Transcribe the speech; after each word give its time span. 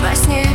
во 0.00 0.14
сне 0.14 0.47